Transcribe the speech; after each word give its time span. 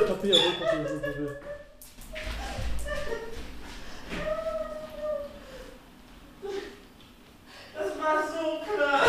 Papier, 0.00 0.34
hol 0.34 0.52
Papier, 0.52 0.88
hol 0.88 0.98
Papier. 1.00 1.36
Das 7.74 7.90
war 7.98 8.22
so 8.26 8.60
klar. 8.74 9.02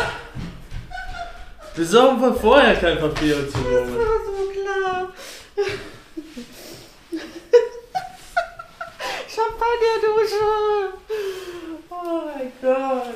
Wieso 1.76 2.02
haben 2.02 2.20
wir 2.20 2.34
vorher 2.34 2.76
kein 2.76 2.98
Papier 2.98 3.36
war 3.36 4.20
so 4.24 4.50
klar. 4.52 5.12
Champagnerdusche. 9.34 10.44
Oh 11.90 12.22
mein 12.26 12.52
Gott. 12.60 13.14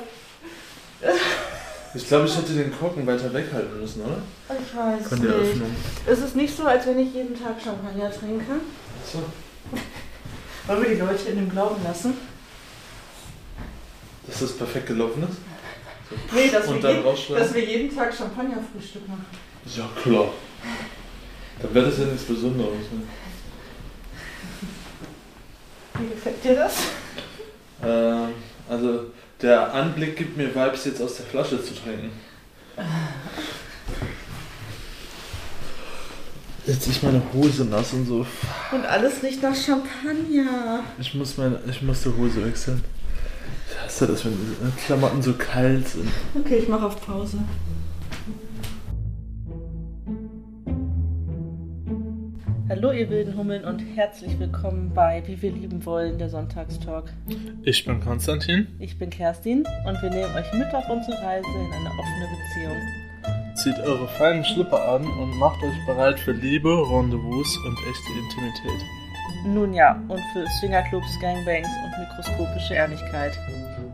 Ich 1.95 1.98
glaube, 2.09 2.25
ich 2.25 2.35
hätte 2.35 2.53
den 2.53 2.77
Korken 2.77 3.07
weiter 3.07 3.33
weghalten 3.33 3.79
müssen, 3.79 4.01
oder? 4.01 4.21
Ich 4.49 4.75
weiß 4.75 5.07
Von 5.07 5.21
der 5.21 5.37
nicht. 5.37 5.51
Öffnung. 5.51 5.75
Es 6.05 6.19
ist 6.19 6.35
nicht 6.35 6.55
so, 6.55 6.65
als 6.65 6.85
wenn 6.85 6.99
ich 6.99 7.13
jeden 7.13 7.39
Tag 7.39 7.61
Champagner 7.63 8.11
trinke. 8.11 8.59
So. 9.05 9.23
Wollen 10.67 10.81
wir 10.83 10.89
die 10.89 11.01
Leute 11.01 11.29
in 11.29 11.37
dem 11.37 11.49
Glauben 11.49 11.81
lassen? 11.83 12.15
Dass 14.27 14.39
das 14.39 14.57
perfekt 14.57 14.87
gelaufen 14.87 15.23
ist? 15.23 15.37
Nee, 16.33 16.49
dass, 16.49 16.65
Und 16.65 16.81
wir, 16.81 16.81
dann 16.81 17.05
jeden, 17.05 17.35
dass 17.35 17.53
wir 17.53 17.63
jeden 17.63 17.95
Tag 17.95 18.11
Champagnerfrühstück 18.11 19.07
machen. 19.07 19.27
Ja, 19.77 19.87
klar. 20.01 20.29
Dann 21.61 21.73
wäre 21.75 21.85
das 21.85 21.99
ja 21.99 22.05
nichts 22.05 22.23
Besonderes. 22.23 22.71
Ne? 22.91 23.03
Wie 25.99 26.07
gefällt 26.07 26.43
dir 26.43 26.55
das? 26.55 26.77
Ähm, 27.83 28.29
also, 28.67 29.11
der 29.41 29.73
Anblick 29.73 30.17
gibt 30.17 30.37
mir 30.37 30.53
Vibes, 30.53 30.85
jetzt 30.85 31.01
aus 31.01 31.17
der 31.17 31.25
Flasche 31.25 31.63
zu 31.63 31.73
trinken. 31.73 32.11
Jetzt 36.65 36.87
ist 36.87 37.01
meine 37.01 37.21
Hose 37.33 37.65
nass 37.65 37.93
und 37.93 38.05
so. 38.05 38.25
Und 38.71 38.85
alles 38.85 39.23
riecht 39.23 39.41
nach 39.41 39.55
Champagner. 39.55 40.83
Ich 40.99 41.15
muss, 41.15 41.37
meine, 41.37 41.59
ich 41.67 41.81
muss 41.81 42.03
die 42.03 42.09
Hose 42.09 42.45
wechseln. 42.45 42.83
Ich 43.69 43.79
hasse 43.81 44.07
das, 44.07 44.25
wenn 44.25 44.33
die 44.33 44.81
Klamotten 44.85 45.21
so 45.21 45.33
kalt 45.33 45.87
sind. 45.87 46.09
Okay, 46.39 46.57
ich 46.57 46.67
mache 46.67 46.85
auf 46.85 47.03
Pause. 47.05 47.39
Hallo 52.81 52.93
ihr 52.93 53.09
wilden 53.09 53.35
Hummeln 53.35 53.65
und 53.65 53.79
herzlich 53.97 54.39
willkommen 54.39 54.93
bei 54.93 55.21
Wie 55.25 55.41
wir 55.41 55.51
lieben 55.51 55.85
wollen, 55.85 56.17
der 56.17 56.29
Sonntagstalk. 56.29 57.11
Ich 57.63 57.83
bin 57.83 57.99
Konstantin. 57.99 58.69
Ich 58.79 58.97
bin 58.97 59.09
Kerstin 59.09 59.65
und 59.85 60.01
wir 60.01 60.09
nehmen 60.09 60.33
euch 60.33 60.53
mit 60.53 60.73
auf 60.73 60.89
unsere 60.89 61.21
Reise 61.21 61.45
in 61.45 61.73
eine 61.73 61.89
offene 61.89 62.27
Beziehung. 62.31 63.53
Zieht 63.55 63.85
eure 63.85 64.07
feinen 64.07 64.45
Schlipper 64.45 64.93
an 64.93 65.05
und 65.05 65.37
macht 65.39 65.61
euch 65.61 65.85
bereit 65.87 66.17
für 66.21 66.31
Liebe, 66.31 66.69
Rendezvous 66.69 67.57
und 67.65 67.77
echte 67.79 68.13
Intimität. 68.17 68.85
Nun 69.45 69.73
ja, 69.73 70.01
und 70.07 70.21
für 70.31 70.45
Swingerclubs, 70.61 71.19
Gangbangs 71.19 71.67
und 71.83 71.99
mikroskopische 71.99 72.75
Ehrlichkeit. 72.75 73.37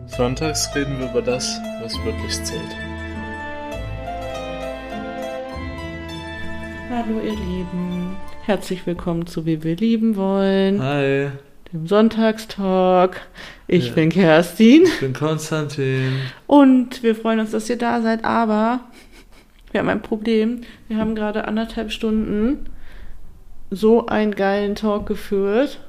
Sonntags 0.06 0.70
reden 0.76 1.00
wir 1.00 1.10
über 1.10 1.24
das, 1.24 1.60
was 1.82 1.98
wirklich 2.06 2.34
zählt. 2.44 2.95
Hallo 6.96 7.20
ihr 7.20 7.32
Lieben, 7.36 8.16
herzlich 8.46 8.86
willkommen 8.88 9.28
zu 9.28 9.46
Wie 9.46 9.64
wir 9.64 9.76
lieben 9.76 10.16
wollen, 10.16 10.82
Hi, 10.82 11.28
dem 11.74 11.88
Sonntagstalk. 11.88 13.20
Ich 13.68 13.88
Ja. 13.90 13.94
bin 13.96 14.10
Kerstin. 14.10 14.84
ich 14.84 15.00
bin 15.02 15.12
Konstantin. 15.12 16.14
Und 16.48 17.04
wir 17.04 17.16
freuen 17.16 17.42
uns, 17.42 17.52
dass 17.52 17.70
ihr 17.70 17.78
da 17.78 18.02
seid, 18.02 18.24
aber 18.24 18.80
wir 19.72 19.82
haben 19.82 19.90
ein 19.90 20.02
Problem. 20.02 20.62
Wir 20.88 20.98
haben 20.98 21.16
gerade 21.16 21.46
anderthalb 21.48 21.92
Stunden 21.92 22.70
so 23.72 24.06
einen 24.06 24.34
geilen 24.34 24.76
Talk 24.76 25.06
geführt. 25.06 25.82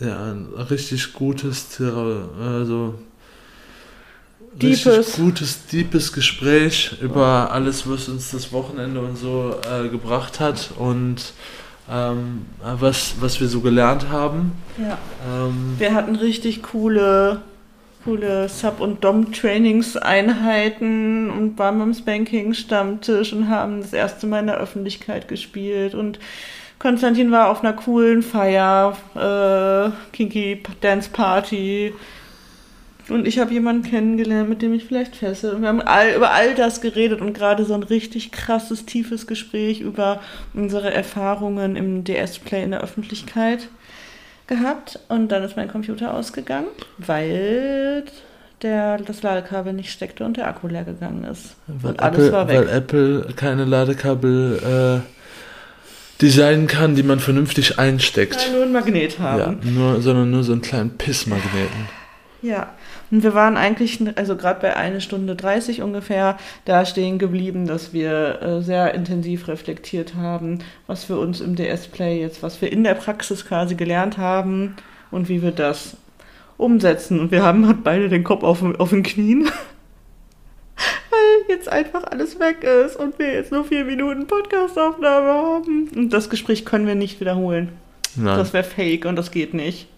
Ja, 0.00 0.32
ein 0.32 0.46
richtig 0.68 1.12
gutes, 1.12 1.80
also 1.80 2.94
Deepes. 4.60 4.86
richtig 4.86 5.16
gutes, 5.16 5.66
deepes 5.66 6.12
Gespräch 6.12 6.96
über 7.00 7.50
alles, 7.52 7.88
was 7.88 8.08
uns 8.08 8.30
das 8.30 8.52
Wochenende 8.52 9.00
und 9.00 9.16
so 9.16 9.54
äh, 9.70 9.88
gebracht 9.88 10.40
hat 10.40 10.70
und 10.78 11.32
ähm, 11.90 12.46
was, 12.62 13.16
was 13.20 13.40
wir 13.40 13.48
so 13.48 13.60
gelernt 13.60 14.08
haben. 14.10 14.52
Ja. 14.78 14.98
Ähm, 15.28 15.74
Wir 15.78 15.94
hatten 15.94 16.16
richtig 16.16 16.62
coole, 16.62 17.42
coole 18.04 18.48
Sub- 18.48 18.80
und 18.80 19.04
Dom-Trainingseinheiten 19.04 21.30
und 21.30 21.58
waren 21.58 21.78
beim 21.78 21.92
Spanking-Stammtisch 21.92 23.32
und 23.32 23.48
haben 23.48 23.82
das 23.82 23.92
erste 23.92 24.26
Mal 24.26 24.40
in 24.40 24.46
der 24.46 24.58
Öffentlichkeit 24.58 25.28
gespielt 25.28 25.94
und 25.94 26.18
Konstantin 26.78 27.30
war 27.30 27.50
auf 27.50 27.62
einer 27.62 27.72
coolen 27.72 28.22
Feier, 28.22 28.96
äh, 29.14 29.90
Kinky 30.12 30.62
Dance 30.80 31.08
Party. 31.10 31.94
Und 33.08 33.26
ich 33.26 33.38
habe 33.38 33.52
jemanden 33.52 33.82
kennengelernt, 33.82 34.48
mit 34.48 34.62
dem 34.62 34.72
ich 34.72 34.84
vielleicht 34.84 35.16
fesse. 35.16 35.54
Und 35.54 35.60
wir 35.62 35.68
haben 35.68 35.82
all, 35.82 36.14
über 36.14 36.30
all 36.32 36.54
das 36.54 36.80
geredet 36.80 37.20
und 37.20 37.34
gerade 37.34 37.64
so 37.64 37.74
ein 37.74 37.82
richtig 37.82 38.32
krasses, 38.32 38.86
tiefes 38.86 39.26
Gespräch 39.26 39.80
über 39.80 40.20
unsere 40.54 40.92
Erfahrungen 40.92 41.76
im 41.76 42.04
DS-Play 42.04 42.62
in 42.64 42.70
der 42.70 42.80
Öffentlichkeit 42.82 43.68
gehabt. 44.46 44.98
Und 45.08 45.28
dann 45.28 45.42
ist 45.42 45.56
mein 45.56 45.68
Computer 45.68 46.14
ausgegangen, 46.14 46.68
weil 46.96 48.04
der, 48.62 48.96
das 48.98 49.22
Ladekabel 49.22 49.74
nicht 49.74 49.90
steckte 49.92 50.24
und 50.24 50.38
der 50.38 50.46
Akku 50.48 50.66
leer 50.68 50.84
gegangen 50.84 51.24
ist. 51.24 51.56
weil, 51.66 51.90
und 51.92 52.00
alles 52.00 52.18
Apple, 52.18 52.32
war 52.32 52.48
weg. 52.48 52.56
weil 52.58 52.68
Apple 52.70 53.26
keine 53.36 53.64
Ladekabel 53.66 55.02
äh, 55.04 56.20
designen 56.22 56.66
kann, 56.68 56.94
die 56.94 57.02
man 57.02 57.20
vernünftig 57.20 57.78
einsteckt. 57.78 58.46
Ja, 58.46 58.52
nur 58.54 58.62
ein 58.62 58.72
Magnet 58.72 59.18
Ja, 59.18 59.24
haben. 59.24 59.58
nur, 59.74 60.00
sondern 60.00 60.30
nur 60.30 60.42
so 60.44 60.52
einen 60.52 60.62
kleinen 60.62 60.96
Pissmagneten. 60.96 61.88
Ja. 62.40 62.72
Und 63.10 63.22
wir 63.22 63.34
waren 63.34 63.56
eigentlich, 63.56 64.00
also 64.16 64.36
gerade 64.36 64.60
bei 64.60 64.76
eine 64.76 65.00
Stunde 65.00 65.36
30 65.36 65.82
ungefähr, 65.82 66.38
da 66.64 66.84
stehen 66.84 67.18
geblieben, 67.18 67.66
dass 67.66 67.92
wir 67.92 68.42
äh, 68.42 68.62
sehr 68.62 68.94
intensiv 68.94 69.48
reflektiert 69.48 70.14
haben, 70.14 70.60
was 70.86 71.08
wir 71.08 71.18
uns 71.18 71.40
im 71.40 71.56
DS-Play 71.56 72.20
jetzt, 72.20 72.42
was 72.42 72.60
wir 72.60 72.72
in 72.72 72.84
der 72.84 72.94
Praxis 72.94 73.46
quasi 73.46 73.74
gelernt 73.74 74.18
haben 74.18 74.76
und 75.10 75.28
wie 75.28 75.42
wir 75.42 75.52
das 75.52 75.96
umsetzen. 76.56 77.20
Und 77.20 77.30
wir 77.30 77.42
haben 77.42 77.66
halt 77.66 77.84
beide 77.84 78.08
den 78.08 78.24
Kopf 78.24 78.42
auf, 78.42 78.62
auf 78.78 78.90
den 78.90 79.02
Knien, 79.02 79.44
weil 81.10 81.54
jetzt 81.56 81.68
einfach 81.68 82.04
alles 82.04 82.40
weg 82.40 82.64
ist 82.64 82.96
und 82.96 83.18
wir 83.18 83.32
jetzt 83.32 83.52
nur 83.52 83.64
vier 83.64 83.84
Minuten 83.84 84.26
Podcastaufnahme 84.26 85.28
haben. 85.28 85.88
Und 85.94 86.12
das 86.12 86.30
Gespräch 86.30 86.64
können 86.64 86.86
wir 86.86 86.94
nicht 86.94 87.20
wiederholen. 87.20 87.70
Nein. 88.16 88.38
Das 88.38 88.52
wäre 88.52 88.64
fake 88.64 89.06
und 89.06 89.16
das 89.16 89.30
geht 89.30 89.54
nicht. 89.54 89.88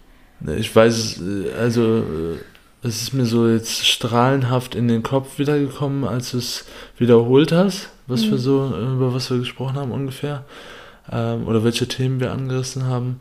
Ich 0.57 0.75
weiß 0.75 1.21
äh, 1.21 1.53
also 1.59 1.99
äh, 1.99 2.37
es 2.83 3.01
ist 3.01 3.13
mir 3.13 3.25
so 3.25 3.47
jetzt 3.47 3.85
strahlenhaft 3.87 4.75
in 4.75 4.87
den 4.87 5.03
Kopf 5.03 5.39
wiedergekommen, 5.39 6.03
als 6.05 6.31
du 6.31 6.37
es 6.37 6.65
wiederholt 6.97 7.51
hast, 7.51 7.89
was 8.07 8.25
Mhm. 8.25 8.31
wir 8.31 8.37
so, 8.37 8.65
über 8.95 9.13
was 9.13 9.29
wir 9.31 9.39
gesprochen 9.39 9.75
haben 9.77 9.91
ungefähr. 9.91 10.43
Ähm, 11.11 11.47
oder 11.47 11.63
welche 11.63 11.87
Themen 11.87 12.19
wir 12.19 12.31
angerissen 12.31 12.85
haben. 12.85 13.19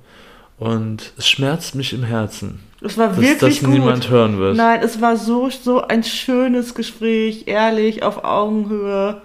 Und 0.58 1.12
es 1.18 1.28
schmerzt 1.28 1.74
mich 1.74 1.92
im 1.92 2.02
Herzen, 2.02 2.60
Es 2.80 2.96
war 2.96 3.08
dass 3.08 3.18
wirklich 3.18 3.60
das 3.60 3.68
niemand 3.68 4.08
hören 4.10 4.38
wird. 4.38 4.56
Nein, 4.56 4.80
es 4.82 5.00
war 5.00 5.16
so, 5.16 5.50
so 5.50 5.82
ein 5.86 6.02
schönes 6.02 6.74
Gespräch, 6.74 7.44
ehrlich, 7.46 8.02
auf 8.02 8.24
Augenhöhe, 8.24 9.20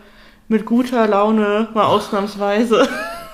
mit 0.50 0.66
guter 0.66 1.08
Laune, 1.08 1.70
mal 1.74 1.86
ausnahmsweise. 1.86 2.88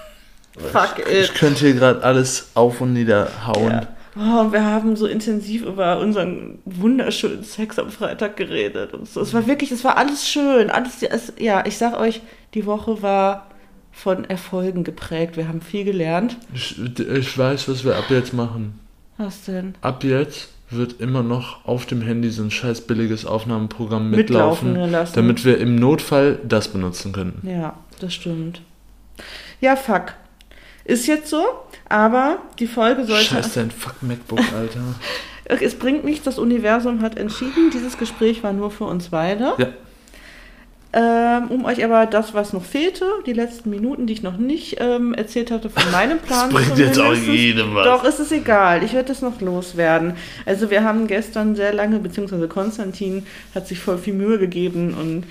Fuck 0.71 0.99
Ich 1.11 1.29
it. 1.29 1.35
könnte 1.35 1.59
hier 1.65 1.73
gerade 1.73 2.03
alles 2.03 2.49
auf 2.53 2.81
und 2.81 2.93
nieder 2.93 3.29
hauen. 3.45 3.71
Ja. 3.71 3.87
Oh, 4.17 4.41
und 4.41 4.51
wir 4.51 4.65
haben 4.65 4.95
so 4.95 5.05
intensiv 5.05 5.63
über 5.63 5.99
unseren 5.99 6.59
wunderschönen 6.65 7.43
Sex 7.43 7.77
am 7.77 7.91
Freitag 7.91 8.35
geredet 8.35 8.93
und 8.93 9.07
so. 9.07 9.21
Es 9.21 9.33
war 9.33 9.45
wirklich, 9.47 9.71
es 9.71 9.83
war 9.83 9.97
alles 9.97 10.27
schön. 10.27 10.69
Alles, 10.71 11.03
es, 11.03 11.33
ja, 11.37 11.65
ich 11.65 11.77
sag 11.77 11.99
euch, 11.99 12.21
die 12.53 12.65
Woche 12.65 13.01
war 13.01 13.47
von 13.91 14.25
Erfolgen 14.25 14.83
geprägt. 14.83 15.37
Wir 15.37 15.47
haben 15.47 15.61
viel 15.61 15.83
gelernt. 15.83 16.37
Ich, 16.53 16.79
ich 16.99 17.37
weiß, 17.37 17.67
was 17.69 17.83
wir 17.83 17.95
ab 17.95 18.05
jetzt 18.09 18.33
machen. 18.33 18.79
Was 19.17 19.45
denn? 19.45 19.75
Ab 19.81 20.03
jetzt 20.03 20.49
wird 20.69 20.99
immer 20.99 21.23
noch 21.23 21.65
auf 21.65 21.85
dem 21.85 22.01
Handy 22.01 22.29
so 22.29 22.43
ein 22.43 22.51
scheiß 22.51 22.81
billiges 22.81 23.25
Aufnahmeprogramm 23.25 24.09
Mitlaufen 24.09 24.69
mitlaufen, 24.69 24.91
lassen. 24.91 25.15
damit 25.15 25.45
wir 25.45 25.57
im 25.59 25.75
Notfall 25.75 26.39
das 26.43 26.67
benutzen 26.67 27.13
können. 27.13 27.41
Ja, 27.43 27.77
das 27.99 28.13
stimmt. 28.13 28.61
Ja, 29.61 29.75
fuck. 29.75 30.13
Ist 30.83 31.07
jetzt 31.07 31.29
so, 31.29 31.43
aber 31.89 32.37
die 32.59 32.67
Folge 32.67 33.05
sollte. 33.05 33.25
Scheiß 33.25 33.53
dein 33.53 33.71
Fuck 33.71 34.01
MacBook, 34.01 34.39
Alter. 34.39 34.79
Es 35.49 35.75
bringt 35.75 36.03
nichts, 36.03 36.25
das 36.25 36.39
Universum 36.39 37.01
hat 37.01 37.17
entschieden, 37.17 37.69
dieses 37.71 37.97
Gespräch 37.97 38.43
war 38.43 38.51
nur 38.51 38.69
für 38.69 38.83
uns 38.83 39.07
beide. 39.07 39.53
Ja. 39.57 39.67
Ähm, 40.93 41.51
um 41.51 41.65
euch 41.65 41.83
aber 41.83 42.05
das, 42.05 42.33
was 42.33 42.53
noch 42.53 42.63
fehlte, 42.63 43.05
die 43.25 43.33
letzten 43.33 43.69
Minuten, 43.69 44.07
die 44.07 44.13
ich 44.13 44.23
noch 44.23 44.37
nicht 44.37 44.77
ähm, 44.79 45.13
erzählt 45.13 45.51
hatte, 45.51 45.69
von 45.69 45.91
meinem 45.91 46.19
Plan. 46.19 46.49
Das 46.49 46.63
bringt 46.63 46.77
jetzt 46.79 46.99
auch 46.99 47.13
jedem 47.13 47.75
was. 47.75 47.85
Doch, 47.85 48.03
ist 48.03 48.19
es 48.19 48.31
egal. 48.31 48.83
Ich 48.83 48.93
werde 48.93 49.09
das 49.09 49.21
noch 49.21 49.39
loswerden. 49.41 50.13
Also 50.45 50.69
wir 50.69 50.83
haben 50.83 51.07
gestern 51.07 51.55
sehr 51.55 51.73
lange, 51.73 51.99
beziehungsweise 51.99 52.47
Konstantin 52.47 53.25
hat 53.53 53.67
sich 53.67 53.79
voll 53.79 53.97
viel 53.97 54.13
Mühe 54.13 54.39
gegeben 54.39 54.95
und 54.99 55.25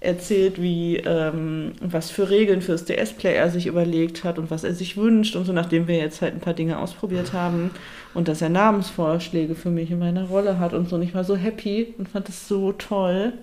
erzählt, 0.00 0.60
wie 0.60 0.96
ähm, 0.96 1.72
was 1.80 2.10
für 2.10 2.30
Regeln 2.30 2.62
fürs 2.62 2.86
DS-Play 2.86 3.34
er 3.34 3.50
sich 3.50 3.66
überlegt 3.66 4.24
hat 4.24 4.38
und 4.38 4.50
was 4.50 4.64
er 4.64 4.74
sich 4.74 4.96
wünscht 4.96 5.36
und 5.36 5.44
so, 5.44 5.52
nachdem 5.52 5.88
wir 5.88 5.96
jetzt 5.96 6.22
halt 6.22 6.34
ein 6.34 6.40
paar 6.40 6.54
Dinge 6.54 6.78
ausprobiert 6.78 7.34
haben 7.34 7.70
und 8.14 8.26
dass 8.26 8.40
er 8.40 8.48
Namensvorschläge 8.48 9.54
für 9.54 9.68
mich 9.68 9.90
in 9.90 9.98
meiner 9.98 10.24
Rolle 10.24 10.58
hat 10.58 10.72
und 10.72 10.88
so. 10.88 10.96
Und 10.96 11.02
ich 11.02 11.14
war 11.14 11.24
so 11.24 11.36
happy 11.36 11.94
und 11.98 12.08
fand 12.08 12.28
es 12.30 12.48
so 12.48 12.72
toll. 12.72 13.34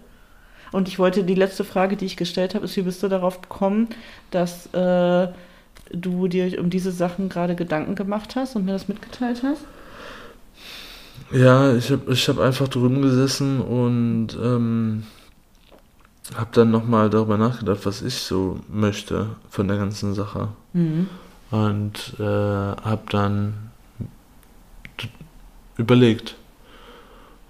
Und 0.71 0.87
ich 0.87 0.99
wollte, 0.99 1.23
die 1.23 1.35
letzte 1.35 1.63
Frage, 1.63 1.95
die 1.95 2.05
ich 2.05 2.17
gestellt 2.17 2.55
habe, 2.55 2.65
ist, 2.65 2.75
wie 2.75 2.81
bist 2.81 3.01
du 3.03 3.07
darauf 3.07 3.41
gekommen, 3.41 3.87
dass 4.31 4.65
äh, 4.73 5.27
du 5.91 6.27
dir 6.27 6.59
um 6.59 6.69
diese 6.69 6.91
Sachen 6.91 7.29
gerade 7.29 7.55
Gedanken 7.55 7.95
gemacht 7.95 8.35
hast 8.35 8.55
und 8.55 8.65
mir 8.65 8.73
das 8.73 8.87
mitgeteilt 8.87 9.43
hast? 9.43 9.61
Ja, 11.31 11.75
ich 11.75 11.91
habe 11.91 12.11
ich 12.11 12.27
hab 12.27 12.39
einfach 12.39 12.67
drüben 12.67 13.01
gesessen 13.01 13.61
und 13.61 14.29
ähm, 14.41 15.03
habe 16.35 16.49
dann 16.51 16.71
nochmal 16.71 17.09
darüber 17.09 17.37
nachgedacht, 17.37 17.85
was 17.85 18.01
ich 18.01 18.15
so 18.15 18.59
möchte 18.67 19.29
von 19.49 19.67
der 19.67 19.77
ganzen 19.77 20.13
Sache. 20.13 20.49
Mhm. 20.73 21.07
Und 21.51 22.15
äh, 22.19 22.23
habe 22.23 23.03
dann 23.09 23.71
überlegt. 25.77 26.35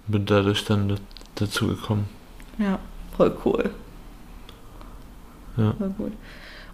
Bin 0.06 0.24
dadurch 0.24 0.64
dann 0.64 0.98
dazu 1.34 1.68
gekommen. 1.68 2.08
Ja, 2.58 2.78
voll 3.16 3.36
cool. 3.44 3.70
Ja. 5.56 5.72
Voll 5.72 5.90
gut. 5.90 6.12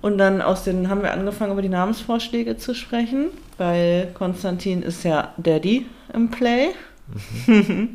Und 0.03 0.19
dann 0.19 0.43
aus 0.43 0.65
den 0.65 0.91
haben 0.91 1.03
wir 1.03 1.12
angefangen, 1.12 1.53
über 1.53 1.62
die 1.62 1.71
Namensvorschläge 1.71 2.59
zu 2.59 2.75
sprechen, 2.75 3.29
weil 3.56 4.11
Konstantin 4.12 4.83
ist 4.83 5.03
ja 5.03 5.33
Daddy 5.39 5.87
im 6.12 6.31
Play. 6.31 6.69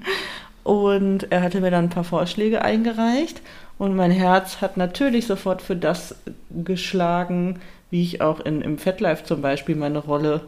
und 0.64 1.32
er 1.32 1.42
hatte 1.42 1.62
mir 1.62 1.72
dann 1.72 1.86
ein 1.86 1.90
paar 1.90 2.04
Vorschläge 2.04 2.64
eingereicht. 2.64 3.42
Und 3.80 3.96
mein 3.96 4.12
Herz 4.12 4.60
hat 4.62 4.78
natürlich 4.78 5.26
sofort 5.26 5.62
für 5.62 5.76
das 5.76 6.16
geschlagen, 6.52 7.62
wie 7.90 8.04
ich 8.04 8.22
auch 8.22 8.42
in, 8.42 8.62
im 8.62 8.78
FetLife 8.78 9.24
zum 9.24 9.42
Beispiel 9.42 9.76
meine 9.76 10.00
Rolle 10.00 10.42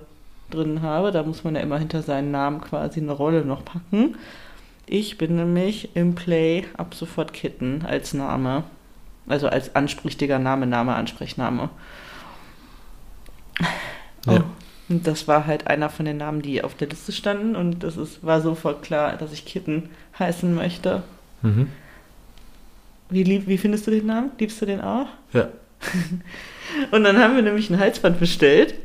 drin 0.51 0.81
habe. 0.81 1.11
Da 1.11 1.23
muss 1.23 1.45
man 1.45 1.55
ja 1.55 1.61
immer 1.61 1.79
hinter 1.79 2.03
seinen 2.03 2.29
Namen 2.31 2.59
quasi 2.59 2.99
eine 2.99 3.13
Rolle 3.13 3.45
noch 3.45 3.63
packen. 3.63 4.17
Ich 4.85 5.17
bin 5.17 5.37
nämlich 5.37 5.95
im 5.95 6.13
Play 6.13 6.65
ab 6.75 6.93
sofort 6.93 7.31
Kitten 7.31 7.85
als 7.87 8.13
Name. 8.13 8.65
Also 9.27 9.47
als 9.47 9.75
ansprichtiger 9.75 10.37
Name, 10.37 10.67
Name, 10.67 10.93
Ansprechname. 10.93 11.69
Ja. 14.25 14.39
Oh. 14.39 14.43
Und 14.89 15.07
das 15.07 15.29
war 15.29 15.47
halt 15.47 15.67
einer 15.67 15.89
von 15.89 16.05
den 16.05 16.17
Namen, 16.17 16.41
die 16.41 16.65
auf 16.65 16.75
der 16.75 16.89
Liste 16.89 17.13
standen. 17.13 17.55
Und 17.55 17.81
das 17.81 17.95
ist, 17.95 18.25
war 18.25 18.41
sofort 18.41 18.83
klar, 18.83 19.15
dass 19.15 19.31
ich 19.31 19.45
Kitten 19.45 19.89
heißen 20.19 20.53
möchte. 20.53 21.03
Mhm. 21.43 21.69
Wie, 23.11 23.23
lieb, 23.23 23.43
wie 23.45 23.57
findest 23.57 23.85
du 23.85 23.91
den 23.91 24.05
Namen? 24.07 24.31
Liebst 24.39 24.61
du 24.61 24.65
den 24.65 24.81
auch? 24.81 25.07
Ja. 25.33 25.49
Und 26.91 27.03
dann 27.03 27.17
haben 27.19 27.35
wir 27.35 27.41
nämlich 27.43 27.69
ein 27.69 27.79
Halsband 27.79 28.19
bestellt. 28.19 28.75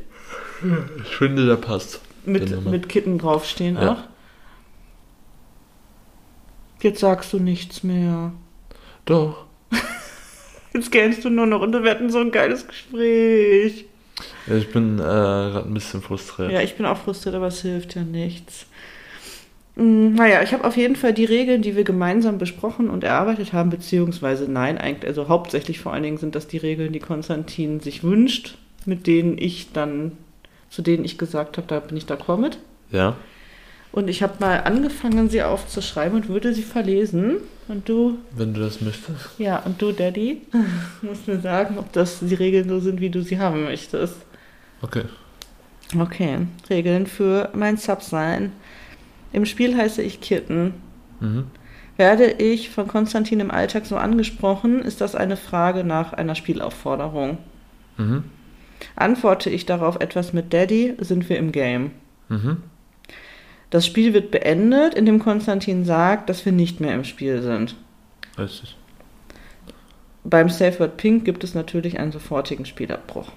Ich 1.03 1.15
finde, 1.15 1.45
der 1.45 1.55
passt. 1.55 2.01
Mit, 2.25 2.65
mit 2.65 2.89
Kitten 2.89 3.17
draufstehen 3.17 3.75
Ja. 3.77 3.93
auch. 3.93 3.97
Jetzt 6.81 6.99
sagst 6.99 7.31
du 7.33 7.39
nichts 7.39 7.83
mehr. 7.83 8.33
Doch. 9.05 9.45
Jetzt 10.73 10.91
gähnst 10.91 11.23
du 11.23 11.29
nur 11.29 11.45
noch 11.45 11.61
und 11.61 11.71
wir 11.81 11.89
hatten 11.89 12.09
so 12.09 12.19
ein 12.19 12.31
geiles 12.31 12.67
Gespräch. 12.67 13.85
Ja, 14.47 14.55
ich 14.55 14.71
bin 14.71 14.95
äh, 14.99 15.01
gerade 15.01 15.67
ein 15.67 15.73
bisschen 15.73 16.01
frustriert. 16.01 16.51
Ja, 16.51 16.61
ich 16.61 16.75
bin 16.75 16.85
auch 16.85 16.97
frustriert, 16.97 17.35
aber 17.35 17.47
es 17.47 17.61
hilft 17.61 17.95
ja 17.95 18.03
nichts. 18.03 18.65
Mm, 19.77 20.15
Naja, 20.15 20.41
ich 20.43 20.53
habe 20.53 20.63
auf 20.65 20.75
jeden 20.77 20.95
Fall 20.95 21.13
die 21.13 21.25
Regeln, 21.25 21.61
die 21.61 21.75
wir 21.75 21.83
gemeinsam 21.83 22.37
besprochen 22.37 22.89
und 22.89 23.03
erarbeitet 23.03 23.53
haben, 23.53 23.69
beziehungsweise 23.69 24.51
nein, 24.51 24.77
eigentlich, 24.77 25.07
also 25.07 25.27
hauptsächlich 25.27 25.79
vor 25.79 25.93
allen 25.93 26.03
Dingen 26.03 26.17
sind 26.17 26.35
das 26.35 26.47
die 26.47 26.57
Regeln, 26.57 26.93
die 26.93 26.99
Konstantin 26.99 27.79
sich 27.79 28.03
wünscht, 28.03 28.57
mit 28.85 29.05
denen 29.07 29.37
ich 29.37 29.71
dann, 29.73 30.13
zu 30.69 30.81
denen 30.81 31.05
ich 31.05 31.17
gesagt 31.17 31.57
habe, 31.57 31.67
da 31.67 31.79
bin 31.79 31.97
ich 31.97 32.05
d'accord 32.05 32.37
mit. 32.37 32.57
Ja. 32.91 33.15
Und 33.91 34.09
ich 34.09 34.21
habe 34.21 34.33
mal 34.39 34.57
angefangen, 34.63 35.29
sie 35.29 35.41
aufzuschreiben 35.43 36.17
und 36.21 36.27
würde 36.29 36.53
sie 36.53 36.61
verlesen. 36.63 37.37
Und 37.67 37.89
du, 37.89 38.17
Wenn 38.35 38.53
du 38.53 38.61
das 38.61 38.81
möchtest. 38.81 39.29
ja, 39.39 39.59
und 39.59 39.81
du, 39.81 39.91
Daddy, 39.91 40.41
musst 41.01 41.27
mir 41.27 41.39
sagen, 41.39 41.77
ob 41.77 41.91
das 41.93 42.19
die 42.21 42.35
Regeln 42.35 42.69
so 42.69 42.79
sind, 42.79 42.99
wie 43.01 43.09
du 43.09 43.21
sie 43.21 43.39
haben 43.39 43.63
möchtest. 43.63 44.15
Okay. 44.81 45.03
Okay, 45.97 46.39
Regeln 46.69 47.07
für 47.07 47.49
mein 47.53 47.77
Subsign. 47.77 48.51
Im 49.33 49.45
Spiel 49.45 49.75
heiße 49.75 50.01
ich 50.01 50.21
Kitten. 50.21 50.73
Mhm. 51.19 51.45
Werde 51.97 52.31
ich 52.31 52.69
von 52.69 52.87
Konstantin 52.87 53.39
im 53.39 53.51
Alltag 53.51 53.85
so 53.85 53.97
angesprochen, 53.97 54.81
ist 54.81 55.01
das 55.01 55.15
eine 55.15 55.35
Frage 55.35 55.83
nach 55.83 56.13
einer 56.13 56.35
Spielaufforderung. 56.35 57.39
Mhm. 57.97 58.23
Antworte 58.95 59.49
ich 59.49 59.65
darauf 59.65 59.99
etwas 59.99 60.33
mit 60.33 60.53
Daddy, 60.53 60.95
sind 60.99 61.27
wir 61.29 61.37
im 61.37 61.51
Game. 61.51 61.91
Mhm. 62.29 62.57
Das 63.69 63.85
Spiel 63.85 64.13
wird 64.13 64.31
beendet, 64.31 64.93
indem 64.93 65.19
Konstantin 65.19 65.83
sagt, 65.83 66.29
dass 66.29 66.45
wir 66.45 66.51
nicht 66.51 66.79
mehr 66.79 66.93
im 66.93 67.03
Spiel 67.03 67.41
sind. 67.41 67.75
Richtig. 68.37 68.77
Beim 70.23 70.49
Safe 70.49 70.79
Word 70.79 70.97
Pink 70.97 71.25
gibt 71.25 71.43
es 71.43 71.55
natürlich 71.55 71.99
einen 71.99 72.11
sofortigen 72.11 72.65
Spielabbruch. 72.65 73.31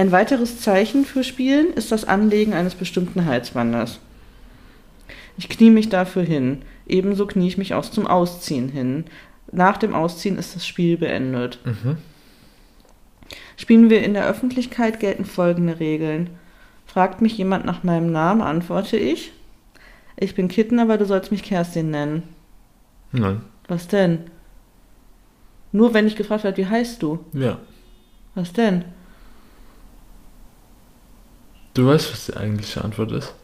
Ein 0.00 0.12
weiteres 0.12 0.58
Zeichen 0.62 1.04
für 1.04 1.22
Spielen 1.22 1.74
ist 1.74 1.92
das 1.92 2.06
Anlegen 2.06 2.54
eines 2.54 2.74
bestimmten 2.74 3.26
Halsbandes. 3.26 4.00
Ich 5.36 5.50
knie 5.50 5.68
mich 5.68 5.90
dafür 5.90 6.22
hin. 6.22 6.62
Ebenso 6.86 7.26
knie 7.26 7.48
ich 7.48 7.58
mich 7.58 7.74
auch 7.74 7.84
zum 7.84 8.06
Ausziehen 8.06 8.70
hin. 8.70 9.04
Nach 9.52 9.76
dem 9.76 9.94
Ausziehen 9.94 10.38
ist 10.38 10.56
das 10.56 10.66
Spiel 10.66 10.96
beendet. 10.96 11.58
Mhm. 11.66 11.98
Spielen 13.58 13.90
wir 13.90 14.02
in 14.02 14.14
der 14.14 14.26
Öffentlichkeit, 14.26 15.00
gelten 15.00 15.26
folgende 15.26 15.80
Regeln. 15.80 16.30
Fragt 16.86 17.20
mich 17.20 17.36
jemand 17.36 17.66
nach 17.66 17.82
meinem 17.82 18.10
Namen, 18.10 18.40
antworte 18.40 18.96
ich. 18.96 19.32
Ich 20.16 20.34
bin 20.34 20.48
Kitten, 20.48 20.78
aber 20.78 20.96
du 20.96 21.04
sollst 21.04 21.30
mich 21.30 21.42
Kerstin 21.42 21.90
nennen. 21.90 22.22
Nein. 23.12 23.42
Was 23.68 23.86
denn? 23.86 24.30
Nur 25.72 25.92
wenn 25.92 26.06
ich 26.06 26.16
gefragt 26.16 26.44
werde, 26.44 26.56
wie 26.56 26.66
heißt 26.66 27.02
du? 27.02 27.22
Ja. 27.34 27.58
Was 28.34 28.54
denn? 28.54 28.86
Du 31.74 31.86
weißt, 31.86 32.12
was 32.12 32.26
die 32.26 32.36
eigentliche 32.36 32.82
Antwort 32.84 33.12
ist? 33.12 33.34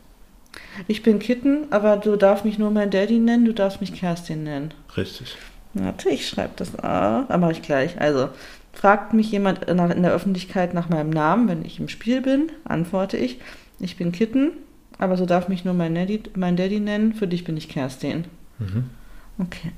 Ich 0.89 1.03
bin 1.03 1.19
Kitten, 1.19 1.67
aber 1.71 1.97
du 1.97 2.17
darfst 2.17 2.45
mich 2.45 2.59
nur 2.59 2.71
mein 2.71 2.91
Daddy 2.91 3.19
nennen, 3.19 3.45
du 3.45 3.55
darfst 3.55 3.81
mich 3.81 3.95
Kerstin 3.95 4.45
nennen. 4.45 4.75
Richtig. 4.97 5.37
Warte, 5.75 6.09
ich 6.11 6.29
schreibe 6.29 6.53
das 6.57 6.75
auf. 6.75 6.83
Aber 6.83 7.39
mache 7.39 7.53
ich 7.53 7.63
gleich. 7.63 8.01
Also, 8.01 8.29
fragt 8.73 9.13
mich 9.15 9.31
jemand 9.31 9.65
in 9.65 9.77
der 10.03 10.13
Öffentlichkeit 10.13 10.75
nach 10.75 10.89
meinem 10.89 11.11
Namen, 11.11 11.49
wenn 11.49 11.65
ich 11.65 11.81
im 11.81 11.89
Spiel 11.89 12.21
bin, 12.21 12.51
antworte 12.65 13.17
ich. 13.17 13.41
Ich 13.79 13.97
bin 13.97 14.13
Kitten, 14.13 14.53
aber 14.99 15.17
so 15.17 15.27
darf 15.27 15.49
mich 15.49 15.65
nur 15.65 15.75
mein 15.75 15.95
Daddy, 15.95 16.23
mein 16.35 16.57
Daddy 16.57 16.81
nennen, 16.81 17.15
für 17.15 17.27
dich 17.27 17.45
bin 17.45 17.57
ich 17.57 17.69
Kerstin. 17.69 18.25
Mhm. 18.59 18.91
Okay. 19.39 19.73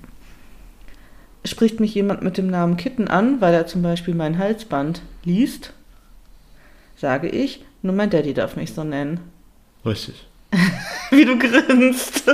Spricht 1.44 1.80
mich 1.80 1.94
jemand 1.94 2.22
mit 2.22 2.38
dem 2.38 2.49
Namen 2.49 2.76
Kitten 2.76 3.08
an, 3.08 3.40
weil 3.40 3.54
er 3.54 3.66
zum 3.66 3.82
Beispiel 3.82 4.14
mein 4.14 4.38
Halsband 4.38 5.02
liest, 5.25 5.72
sage 6.98 7.28
ich, 7.28 7.64
nur 7.82 7.94
mein 7.94 8.10
Daddy 8.10 8.34
darf 8.34 8.56
mich 8.56 8.74
so 8.74 8.84
nennen. 8.84 9.20
Richtig. 9.84 10.26
Wie 11.10 11.24
du 11.24 11.38
grinst. 11.38 12.24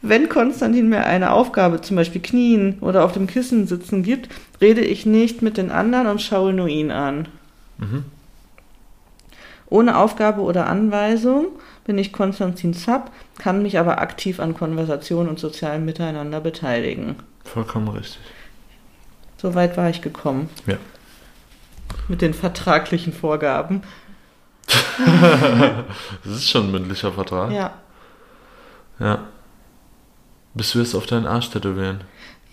Wenn 0.00 0.28
Konstantin 0.28 0.88
mir 0.88 1.04
eine 1.04 1.32
Aufgabe, 1.32 1.80
zum 1.80 1.96
Beispiel 1.96 2.22
knien 2.22 2.78
oder 2.80 3.04
auf 3.04 3.12
dem 3.12 3.26
Kissen 3.26 3.66
sitzen 3.66 4.02
gibt, 4.02 4.28
rede 4.60 4.80
ich 4.80 5.06
nicht 5.06 5.42
mit 5.42 5.56
den 5.56 5.70
anderen 5.70 6.06
und 6.06 6.22
schaue 6.22 6.52
nur 6.52 6.68
ihn 6.68 6.90
an. 6.90 7.28
Mhm. 7.78 8.04
Ohne 9.70 9.98
Aufgabe 9.98 10.40
oder 10.40 10.66
Anweisung 10.66 11.48
bin 11.84 11.98
ich 11.98 12.12
Konstantin 12.12 12.72
Sub, 12.72 13.10
kann 13.38 13.62
mich 13.62 13.78
aber 13.78 14.00
aktiv 14.00 14.40
an 14.40 14.54
Konversation 14.54 15.28
und 15.28 15.38
sozialem 15.38 15.84
Miteinander 15.84 16.40
beteiligen. 16.40 17.16
Vollkommen 17.44 17.88
richtig. 17.88 18.20
So 19.36 19.54
weit 19.54 19.76
war 19.76 19.90
ich 19.90 20.00
gekommen. 20.00 20.48
Ja. 20.66 20.76
Mit 22.08 22.22
den 22.22 22.34
vertraglichen 22.34 23.12
Vorgaben. 23.12 23.82
Das 26.24 26.34
ist 26.36 26.50
schon 26.50 26.66
ein 26.66 26.70
mündlicher 26.72 27.12
Vertrag. 27.12 27.52
Ja. 27.52 27.72
Ja. 28.98 29.28
Bis 30.54 30.74
wir 30.74 30.82
es 30.82 30.94
auf 30.94 31.06
deinen 31.06 31.26
Arsch 31.26 31.50
tätowieren. 31.50 32.02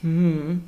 Hm. 0.01 0.63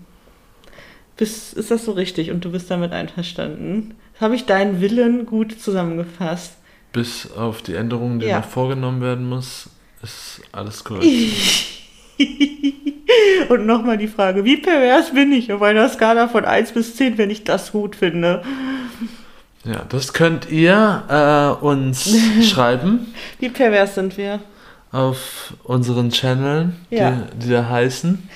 Bist, 1.15 1.53
ist 1.53 1.71
das 1.71 1.85
so 1.85 1.91
richtig 1.93 2.31
und 2.31 2.43
du 2.45 2.51
bist 2.51 2.69
damit 2.71 2.91
einverstanden? 2.91 3.95
Habe 4.19 4.35
ich 4.35 4.45
deinen 4.45 4.81
Willen 4.81 5.25
gut 5.25 5.59
zusammengefasst? 5.61 6.53
Bis 6.93 7.31
auf 7.31 7.61
die 7.61 7.75
Änderungen, 7.75 8.19
die 8.19 8.25
Ja. 8.27 8.39
noch 8.39 8.47
vorgenommen 8.47 9.01
werden 9.01 9.27
muss, 9.29 9.69
ist 10.01 10.41
alles 10.51 10.83
korrekt. 10.83 11.05
und 13.49 13.65
nochmal 13.65 13.97
die 13.97 14.07
Frage, 14.07 14.43
wie 14.45 14.57
pervers 14.57 15.11
bin 15.13 15.31
ich 15.31 15.51
auf 15.53 15.61
einer 15.61 15.87
Skala 15.89 16.27
von 16.27 16.45
1 16.45 16.71
bis 16.73 16.95
10, 16.95 17.17
wenn 17.17 17.29
ich 17.29 17.43
das 17.43 17.71
gut 17.71 17.95
finde? 17.95 18.41
Ja, 19.65 19.83
das 19.89 20.13
könnt 20.13 20.49
ihr 20.49 21.03
äh, 21.61 21.63
uns 21.65 22.15
schreiben 22.43 23.13
Wie 23.39 23.49
pervers 23.49 23.95
sind 23.95 24.17
wir? 24.17 24.39
auf 24.91 25.53
unseren 25.63 26.11
Channeln, 26.11 26.75
Ja. 26.89 27.11
die, 27.33 27.45
die 27.47 27.49
da 27.51 27.67
heißen. 27.69 28.29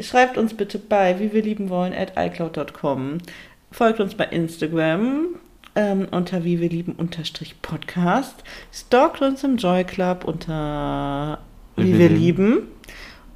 Schreibt 0.00 0.38
uns 0.38 0.54
bitte 0.54 0.78
bei, 0.78 1.18
wie 1.20 1.32
wir 1.34 1.42
lieben 1.42 1.68
wollen, 1.68 1.92
at 1.92 2.12
iCloud.com. 2.16 3.18
Folgt 3.70 4.00
uns 4.00 4.14
bei 4.14 4.24
Instagram 4.24 5.26
ähm, 5.74 6.08
unter 6.10 6.44
wie 6.44 6.60
wir 6.60 6.70
lieben 6.70 6.92
unterstrich 6.92 7.60
Podcast. 7.60 8.42
Stalkt 8.72 9.20
uns 9.20 9.44
im 9.44 9.58
Joy 9.58 9.84
Club 9.84 10.24
unter 10.24 11.38
wie, 11.76 11.98
wir 11.98 12.08
lieben. 12.08 12.62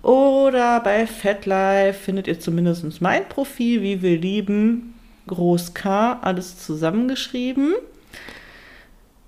Oder 0.02 0.80
bei 0.80 1.06
FatLife 1.06 1.94
findet 1.94 2.26
ihr 2.26 2.40
zumindest 2.40 3.00
mein 3.00 3.28
Profil, 3.28 3.82
wie 3.82 4.02
wir 4.02 4.18
lieben, 4.18 4.94
groß 5.28 5.74
K, 5.74 6.18
alles 6.22 6.58
zusammengeschrieben. 6.58 7.74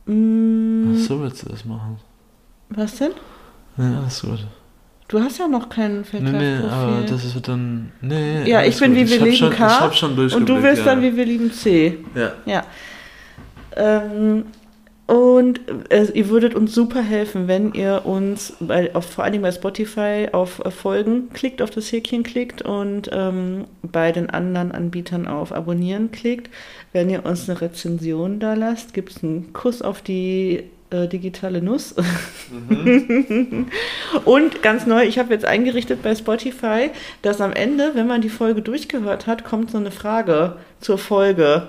Mm, 0.07 0.95
Ach 0.95 0.99
so 0.99 1.21
willst 1.23 1.43
du 1.45 1.49
das 1.49 1.65
machen. 1.65 1.99
was 2.71 2.97
denn? 2.97 3.13
Ja, 3.79 3.99
alles 4.01 4.21
gut. 4.21 4.47
Du 5.09 5.21
hast 5.21 5.39
ja 5.39 5.47
noch 5.47 5.69
kein 5.69 6.05
Nee, 6.13 6.21
nee, 6.21 6.57
aber 6.69 7.03
das 7.07 7.35
wird 7.35 7.47
dann. 7.49 7.93
Nee, 8.01 8.49
Ja, 8.49 8.65
ich 8.65 8.79
bin 8.79 8.95
gut. 8.95 9.03
wie 9.03 9.11
wir 9.11 9.21
lieben 9.21 9.51
K. 9.51 9.93
Schon 9.93 10.19
Und 10.19 10.49
du 10.49 10.63
willst 10.63 10.79
ja. 10.79 10.85
dann 10.87 11.03
wie 11.03 11.15
wir 11.17 11.25
lieben 11.25 11.53
C. 11.53 11.99
Ja. 12.15 12.33
Ja. 12.47 12.65
Ähm, 13.77 14.47
und 15.07 15.61
äh, 15.91 16.07
ihr 16.15 16.31
würdet 16.31 16.55
uns 16.55 16.75
super 16.75 17.03
helfen, 17.03 17.47
wenn 17.47 17.75
ihr 17.75 18.03
uns, 18.05 18.55
bei, 18.59 18.95
auf, 18.95 19.05
vor 19.05 19.25
allen 19.25 19.33
Dingen 19.33 19.43
bei 19.43 19.53
Spotify, 19.53 20.29
auf 20.33 20.65
äh, 20.65 20.71
Folgen 20.71 21.29
klickt, 21.35 21.61
auf 21.61 21.71
das 21.71 21.93
Häkchen 21.93 22.23
klickt 22.23 22.63
und 22.63 23.11
ähm, 23.13 23.65
bei 23.83 24.13
den 24.13 24.31
anderen 24.31 24.73
Anbietern 24.73 25.27
auf 25.27 25.53
Abonnieren 25.53 26.11
klickt. 26.11 26.49
Wenn 26.93 27.11
ihr 27.11 27.27
uns 27.27 27.51
eine 27.51 27.61
Rezension 27.61 28.41
da 28.41 28.55
lasst, 28.55 28.95
gibt 28.95 29.11
es 29.11 29.23
einen 29.23 29.53
Kuss 29.53 29.83
auf 29.83 30.01
die 30.01 30.65
äh, 30.89 31.07
digitale 31.07 31.61
Nuss. 31.61 31.95
Und 34.25 34.63
ganz 34.63 34.87
neu, 34.87 35.05
ich 35.05 35.19
habe 35.19 35.35
jetzt 35.35 35.45
eingerichtet 35.45 36.03
bei 36.03 36.15
Spotify, 36.15 36.91
dass 37.21 37.43
am 37.43 37.53
Ende, 37.53 37.91
wenn 37.95 38.07
man 38.07 38.23
die 38.23 38.31
Folge 38.31 38.63
durchgehört 38.63 39.27
hat, 39.27 39.45
kommt 39.45 39.71
so 39.71 39.79
eine 39.79 39.91
Frage 39.91 40.57
zur 40.81 40.97
Folge. 40.97 41.69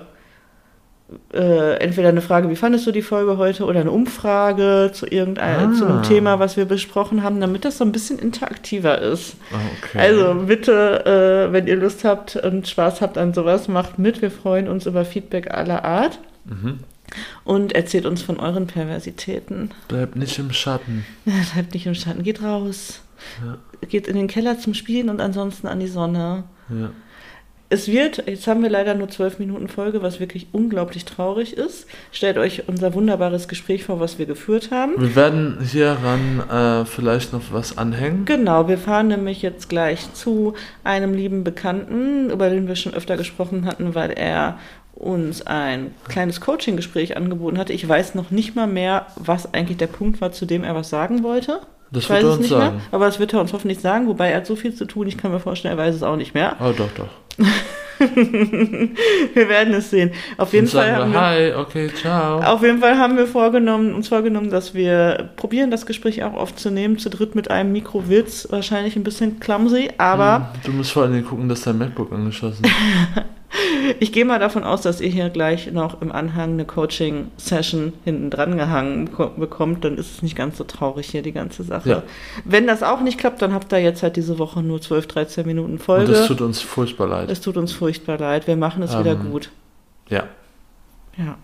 Äh, 1.32 1.74
entweder 1.76 2.08
eine 2.08 2.20
Frage, 2.20 2.50
wie 2.50 2.56
fandest 2.56 2.84
du 2.84 2.90
die 2.90 3.00
Folge 3.02 3.36
heute, 3.38 3.64
oder 3.64 3.78
eine 3.80 3.92
Umfrage 3.92 4.90
zu 4.92 5.06
irgendeinem 5.06 5.72
Ah. 5.72 5.74
zu 5.76 5.86
einem 5.86 6.02
Thema, 6.02 6.40
was 6.40 6.56
wir 6.56 6.64
besprochen 6.64 7.22
haben, 7.22 7.40
damit 7.40 7.64
das 7.64 7.78
so 7.78 7.84
ein 7.84 7.92
bisschen 7.92 8.18
interaktiver 8.18 9.00
ist. 9.00 9.36
Ah, 9.52 9.56
okay. 9.78 9.98
Also 10.00 10.34
bitte, 10.46 11.46
äh, 11.48 11.52
wenn 11.52 11.68
ihr 11.68 11.76
Lust 11.76 12.04
habt 12.04 12.34
und 12.34 12.66
Spaß 12.66 13.00
habt 13.02 13.18
an 13.18 13.32
sowas, 13.34 13.68
macht 13.68 14.00
mit. 14.00 14.20
Wir 14.20 14.32
freuen 14.32 14.66
uns 14.66 14.86
über 14.86 15.04
Feedback 15.04 15.52
aller 15.54 15.84
Art 15.84 16.18
Mhm. 16.44 16.80
und 17.44 17.72
erzählt 17.72 18.04
uns 18.04 18.22
von 18.22 18.40
euren 18.40 18.66
Perversitäten. 18.66 19.70
Bleibt 19.86 20.16
nicht 20.16 20.36
im 20.40 20.52
Schatten. 20.52 21.04
Bleibt 21.24 21.72
nicht 21.72 21.86
im 21.86 21.94
Schatten, 21.94 22.24
geht 22.24 22.42
raus. 22.42 23.00
Ja. 23.44 23.58
Geht 23.88 24.08
in 24.08 24.16
den 24.16 24.26
Keller 24.26 24.58
zum 24.58 24.74
Spielen 24.74 25.08
und 25.08 25.20
ansonsten 25.20 25.68
an 25.68 25.78
die 25.78 25.86
Sonne. 25.86 26.44
Ja. 26.68 26.90
Es 27.68 27.88
wird, 27.88 28.22
jetzt 28.28 28.46
haben 28.46 28.62
wir 28.62 28.70
leider 28.70 28.94
nur 28.94 29.08
zwölf 29.08 29.40
Minuten 29.40 29.66
Folge, 29.66 30.00
was 30.00 30.20
wirklich 30.20 30.46
unglaublich 30.52 31.04
traurig 31.04 31.56
ist. 31.56 31.86
Stellt 32.12 32.38
euch 32.38 32.68
unser 32.68 32.94
wunderbares 32.94 33.48
Gespräch 33.48 33.84
vor, 33.84 33.98
was 33.98 34.20
wir 34.20 34.26
geführt 34.26 34.70
haben. 34.70 34.94
Wir 34.98 35.16
werden 35.16 35.58
hieran 35.60 36.48
äh, 36.48 36.84
vielleicht 36.84 37.32
noch 37.32 37.42
was 37.50 37.76
anhängen. 37.76 38.24
Genau, 38.24 38.68
wir 38.68 38.78
fahren 38.78 39.08
nämlich 39.08 39.42
jetzt 39.42 39.68
gleich 39.68 40.12
zu 40.12 40.54
einem 40.84 41.12
lieben 41.12 41.42
Bekannten, 41.42 42.30
über 42.30 42.50
den 42.50 42.68
wir 42.68 42.76
schon 42.76 42.94
öfter 42.94 43.16
gesprochen 43.16 43.66
hatten, 43.66 43.96
weil 43.96 44.12
er 44.12 44.58
uns 44.94 45.44
ein 45.46 45.92
kleines 46.08 46.40
Coaching-Gespräch 46.40 47.16
angeboten 47.16 47.58
hatte. 47.58 47.72
Ich 47.72 47.86
weiß 47.86 48.14
noch 48.14 48.30
nicht 48.30 48.54
mal 48.54 48.68
mehr, 48.68 49.06
was 49.16 49.52
eigentlich 49.54 49.76
der 49.76 49.88
Punkt 49.88 50.20
war, 50.20 50.30
zu 50.32 50.46
dem 50.46 50.62
er 50.62 50.74
was 50.74 50.88
sagen 50.88 51.24
wollte. 51.24 51.60
Das 51.90 52.04
ich 52.04 52.10
wird 52.10 52.18
weiß 52.18 52.24
er 52.24 52.28
es 52.28 52.36
uns 52.36 52.42
nicht 52.42 52.50
sagen. 52.50 52.76
mehr, 52.76 52.84
aber 52.92 53.06
das 53.06 53.18
wird 53.18 53.32
er 53.34 53.40
uns 53.40 53.52
hoffentlich 53.52 53.80
sagen, 53.80 54.06
wobei 54.06 54.30
er 54.30 54.38
hat 54.38 54.46
so 54.46 54.56
viel 54.56 54.74
zu 54.74 54.86
tun, 54.86 55.06
ich 55.06 55.18
kann 55.18 55.32
mir 55.32 55.40
vorstellen, 55.40 55.76
er 55.76 55.84
weiß 55.84 55.94
es 55.94 56.02
auch 56.02 56.16
nicht 56.16 56.32
mehr. 56.34 56.56
Oh, 56.60 56.72
doch, 56.76 56.90
doch. 56.96 57.08
wir 57.98 59.48
werden 59.48 59.74
es 59.74 59.90
sehen. 59.90 60.10
Auf 60.36 60.52
jeden 60.52 60.66
Und 60.66 60.72
Fall 60.72 60.94
haben 60.94 61.12
wir, 61.12 61.20
hi, 61.20 61.52
okay, 61.54 61.88
ciao. 61.94 62.40
auf 62.42 62.62
jeden 62.62 62.78
Fall 62.80 62.98
haben 62.98 63.16
wir 63.16 63.26
vorgenommen, 63.26 63.94
uns 63.94 64.08
vorgenommen, 64.08 64.50
dass 64.50 64.74
wir 64.74 65.30
probieren, 65.36 65.70
das 65.70 65.86
Gespräch 65.86 66.22
auch 66.22 66.34
aufzunehmen, 66.34 66.98
zu 66.98 67.08
dritt 67.08 67.34
mit 67.34 67.50
einem 67.50 67.72
Mikro 67.72 68.08
wird's 68.08 68.46
wahrscheinlich 68.50 68.96
ein 68.96 69.04
bisschen 69.04 69.40
clumsy, 69.40 69.90
aber 69.98 70.36
Hm, 70.36 70.60
Du 70.64 70.72
musst 70.72 70.92
vor 70.92 71.04
allen 71.04 71.12
Dingen 71.12 71.24
gucken, 71.26 71.48
dass 71.48 71.62
dein 71.62 71.78
MacBook 71.78 72.12
angeschlossen 72.12 72.64
ist. 73.16 73.24
ich 74.00 74.12
gehe 74.12 74.24
mal 74.24 74.38
davon 74.38 74.64
aus, 74.64 74.82
dass 74.82 75.00
ihr 75.00 75.08
hier 75.08 75.30
gleich 75.30 75.70
noch 75.72 76.00
im 76.02 76.12
Anhang 76.12 76.52
eine 76.52 76.64
Coaching-Session 76.64 77.92
hinten 78.04 78.30
dran 78.30 78.56
gehangen 78.56 79.08
beko- 79.08 79.38
bekommt, 79.38 79.84
dann 79.84 79.96
ist 79.98 80.10
es 80.16 80.22
nicht 80.22 80.36
ganz 80.36 80.56
so 80.58 80.64
traurig 80.64 81.08
hier 81.08 81.22
die 81.22 81.32
ganze 81.32 81.62
Sache. 81.62 81.88
Ja. 81.88 82.02
Wenn 82.44 82.66
das 82.66 82.82
auch 82.82 83.00
nicht 83.00 83.18
klappt, 83.18 83.42
dann 83.42 83.52
habt 83.54 83.72
ihr 83.72 83.80
jetzt 83.80 84.02
halt 84.02 84.16
diese 84.16 84.38
Woche 84.38 84.62
nur 84.62 84.80
12, 84.80 85.06
13 85.06 85.46
Minuten 85.46 85.72
Und 85.72 85.78
Folge. 85.82 86.12
das 86.12 86.26
tut 86.26 86.40
uns 86.40 86.60
furchtbar 86.60 87.08
leid. 87.08 87.30
es 87.30 87.40
tut 87.40 87.56
uns 87.56 87.72
furchtbar 87.72 88.18
leid, 88.18 88.46
wir 88.46 88.56
machen 88.56 88.82
es 88.82 88.98
wieder 88.98 89.12
Ähm, 89.12 89.30
gut. 89.30 89.50
Ja. 90.08 90.24
Ja. 91.16 91.36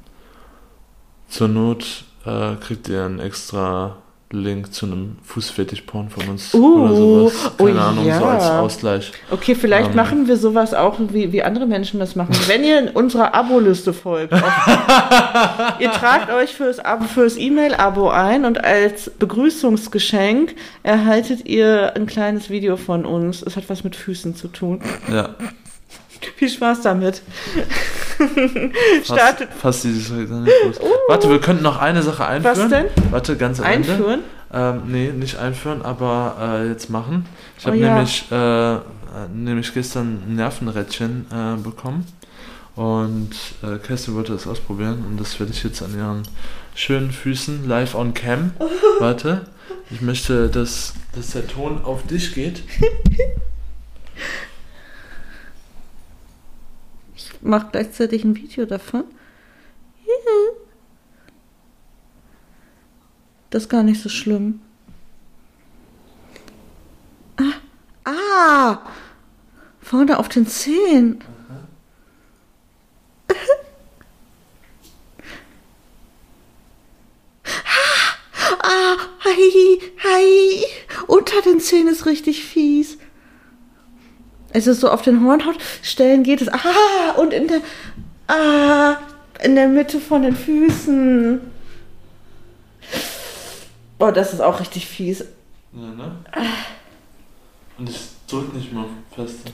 Zur 1.28 1.48
Not 1.48 2.04
äh, 2.26 2.56
kriegt 2.56 2.88
ihr 2.88 3.04
einen 3.04 3.18
extra 3.18 3.96
Link 4.32 4.72
zu 4.72 4.86
einem 4.86 5.16
Fußfetisch-Porn 5.24 6.08
von 6.10 6.28
uns 6.28 6.54
Uh, 6.54 6.84
oder 6.84 6.96
sowas. 6.96 7.32
Keine 7.58 7.74
oh 7.74 7.78
Ahnung, 7.82 8.06
ja. 8.06 8.18
so 8.18 8.24
als 8.24 8.44
Ausgleich. 8.44 9.12
Okay, 9.30 9.54
vielleicht 9.54 9.90
Ähm. 9.90 9.96
machen 9.96 10.26
wir 10.28 10.36
sowas 10.36 10.74
auch, 10.74 10.98
wie, 11.10 11.32
wie 11.32 11.42
andere 11.42 11.66
Menschen 11.66 12.00
das 12.00 12.16
machen. 12.16 12.34
Wenn 12.46 12.64
ihr 12.64 12.78
in 12.78 12.88
unserer 12.88 13.34
Abo-Liste 13.34 13.92
folgt, 13.92 14.32
auf, 14.32 14.42
ihr 15.78 15.90
tragt 15.92 16.30
euch 16.32 16.54
fürs, 16.54 16.80
Abo- 16.84 17.04
fürs 17.06 17.36
E-Mail-Abo 17.36 18.08
ein 18.10 18.44
und 18.44 18.62
als 18.64 19.10
Begrüßungsgeschenk 19.18 20.54
erhaltet 20.82 21.46
ihr 21.46 21.92
ein 21.94 22.06
kleines 22.06 22.50
Video 22.50 22.76
von 22.76 23.04
uns. 23.04 23.42
Es 23.42 23.56
hat 23.56 23.68
was 23.68 23.84
mit 23.84 23.96
Füßen 23.96 24.34
zu 24.34 24.48
tun. 24.48 24.80
Ja. 25.12 25.30
Viel 26.36 26.48
Spaß 26.48 26.82
damit. 26.82 27.20
Fast, 28.28 29.06
Startet 29.06 29.48
fast 29.60 29.84
dieses 29.84 30.10
nicht 30.10 30.30
los. 30.30 30.80
Warte, 31.08 31.30
wir 31.30 31.40
könnten 31.40 31.62
noch 31.62 31.78
eine 31.78 32.02
Sache 32.02 32.26
einführen. 32.26 32.58
Was 32.58 32.68
denn? 32.68 32.86
Warte, 33.10 33.36
ganz 33.36 33.60
am 33.60 33.66
einführen. 33.66 34.20
Ähm, 34.52 34.82
nee, 34.86 35.10
nicht 35.12 35.36
einführen, 35.38 35.82
aber 35.82 36.36
äh, 36.40 36.68
jetzt 36.68 36.90
machen. 36.90 37.26
Ich 37.58 37.64
Oh 37.64 37.68
habe 37.68 37.78
ja. 37.78 37.94
nämlich, 37.94 38.26
äh, 38.30 38.74
äh, 38.74 38.78
nämlich 39.34 39.72
gestern 39.72 40.22
ein 40.26 40.36
Nervenrädchen 40.36 41.26
äh, 41.32 41.56
bekommen. 41.62 42.06
Und 42.74 43.30
äh, 43.62 43.78
Kerstin 43.78 44.14
wollte 44.14 44.32
das 44.32 44.46
ausprobieren 44.46 45.04
und 45.06 45.20
das 45.20 45.38
werde 45.38 45.52
ich 45.52 45.62
jetzt 45.62 45.82
an 45.82 45.96
ihren 45.96 46.22
schönen 46.74 47.10
Füßen 47.10 47.68
live 47.68 47.94
on 47.94 48.14
cam. 48.14 48.52
Warte, 48.98 49.42
ich 49.90 50.00
möchte, 50.00 50.48
dass, 50.48 50.94
dass 51.14 51.32
der 51.32 51.46
Ton 51.46 51.82
auf 51.84 52.06
dich 52.06 52.34
geht. 52.34 52.62
Mache 57.42 57.68
gleichzeitig 57.72 58.24
ein 58.24 58.36
Video 58.36 58.64
davon. 58.64 59.04
Das 63.50 63.64
ist 63.64 63.68
gar 63.68 63.82
nicht 63.82 64.00
so 64.00 64.08
schlimm. 64.08 64.60
Ah, 67.36 67.52
ah 68.10 68.78
vorne 69.92 70.18
auf 70.18 70.30
den 70.30 70.46
Zehen. 70.46 71.22
Ah, 78.64 78.96
hi, 79.24 79.80
hi. 80.04 80.64
Unter 81.08 81.42
den 81.42 81.58
Zehen 81.60 81.88
ist 81.88 82.06
richtig 82.06 82.44
fies. 82.44 82.96
Es 84.52 84.66
ist 84.66 84.80
so 84.80 84.90
auf 84.90 85.02
den 85.02 85.24
Hornhautstellen 85.24 86.22
geht 86.22 86.42
es. 86.42 86.48
Ah, 86.48 87.12
und 87.18 87.32
in 87.32 87.48
der. 87.48 87.60
Ah, 88.28 88.96
in 89.42 89.54
der 89.56 89.68
Mitte 89.68 89.98
von 90.00 90.22
den 90.22 90.36
Füßen. 90.36 91.40
Oh, 93.98 94.10
das 94.10 94.32
ist 94.32 94.40
auch 94.40 94.60
richtig 94.60 94.86
fies. 94.86 95.20
Ja, 95.72 95.80
ne? 95.80 96.12
Und 97.78 97.88
ich 97.88 97.98
drück 98.28 98.52
nicht 98.54 98.72
mal 98.72 98.84
fester. 99.14 99.50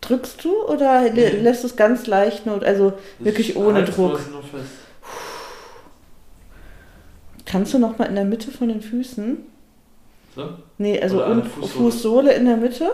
Drückst 0.00 0.44
du 0.44 0.54
oder 0.66 1.10
Nee. 1.10 1.28
lässt 1.30 1.64
du 1.64 1.66
es 1.68 1.76
ganz 1.76 2.06
leicht 2.06 2.46
nur, 2.46 2.62
also 2.62 2.92
wirklich 3.18 3.50
Ich 3.50 3.56
ohne 3.56 3.84
Druck? 3.84 4.20
nur 4.30 4.42
fest. 4.42 4.70
Kannst 7.46 7.72
du 7.74 7.78
noch 7.78 7.98
mal 7.98 8.04
in 8.04 8.14
der 8.14 8.24
Mitte 8.24 8.50
von 8.50 8.68
den 8.68 8.80
Füßen? 8.82 9.38
So? 10.36 10.50
Nee, 10.76 11.00
also 11.00 11.18
Fußsohle. 11.18 11.68
Fußsohle 11.68 12.32
in 12.34 12.44
der 12.44 12.56
Mitte? 12.58 12.92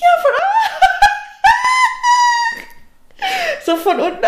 Ja, 0.00 0.08
von 0.22 0.32
So 3.64 3.76
von 3.76 4.00
unten. 4.00 4.24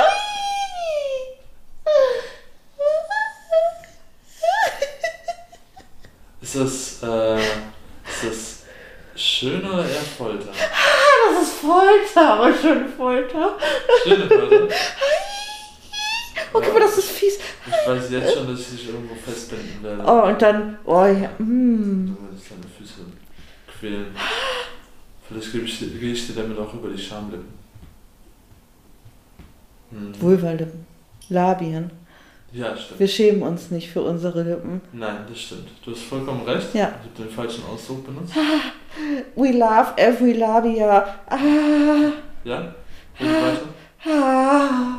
Ist 6.40 6.54
das, 6.54 7.02
äh, 7.02 7.38
ist 7.38 8.24
das 8.24 8.62
schön 9.14 9.64
oder 9.66 9.84
eher 9.86 10.00
Folter? 10.16 10.48
Das 10.48 11.42
ist 11.42 11.54
Folter, 11.54 12.34
aber 12.34 12.54
schön 12.54 12.88
Folter. 12.96 13.58
Schöne 14.04 14.28
Folter. 14.28 14.68
Okay, 16.52 16.70
aber 16.70 16.80
das 16.80 16.96
ist 16.98 17.10
fies. 17.10 17.38
Ich 17.66 17.88
weiß 17.88 18.10
jetzt 18.10 18.32
schon, 18.34 18.48
dass 18.48 18.60
ich 18.60 18.70
dich 18.70 18.88
irgendwo 18.88 19.14
festbinden 19.16 19.82
werde. 19.82 20.02
Oh, 20.06 20.28
und 20.28 20.40
dann, 20.40 20.78
oh 20.84 21.04
ja, 21.04 21.30
mm. 21.38 22.16
Werde 22.16 22.36
ich 22.40 22.48
deine 22.48 22.68
Füße 22.78 23.00
quälen. 23.78 24.16
Vielleicht 25.28 25.52
ich 26.12 26.26
dir 26.26 26.34
damit 26.34 26.58
auch 26.58 26.72
über 26.74 26.88
die 26.90 26.98
Schamlippen. 27.02 27.48
Hm. 29.90 30.20
Vulvalippen, 30.20 30.86
Labien. 31.28 31.90
Ja, 32.52 32.76
stimmt. 32.76 33.00
Wir 33.00 33.08
schämen 33.08 33.42
uns 33.42 33.70
nicht 33.70 33.90
für 33.90 34.02
unsere 34.02 34.42
Lippen. 34.42 34.80
Nein, 34.92 35.18
das 35.28 35.38
stimmt. 35.38 35.68
Du 35.84 35.90
hast 35.90 36.02
vollkommen 36.02 36.42
recht. 36.44 36.74
Ja. 36.74 36.88
Ich 37.02 37.10
habe 37.20 37.28
den 37.28 37.30
falschen 37.34 37.64
Ausdruck 37.66 38.06
benutzt. 38.06 38.32
We 39.34 39.50
love 39.52 39.92
every 39.96 40.32
labia. 40.32 41.16
Ah, 41.28 42.12
Ja? 42.44 42.74
Weiter? 43.18 43.62
ah. 44.06 44.98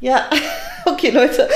Ja, 0.00 0.28
okay, 0.86 1.10
Leute. 1.10 1.48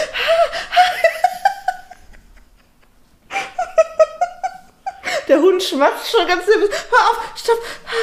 Der 5.29 5.41
Hund 5.41 5.63
schmatzt 5.63 6.11
schon 6.11 6.27
ganz 6.27 6.47
nervös. 6.47 6.71
Hör 6.91 7.11
auf, 7.11 7.33
stopp. 7.37 7.59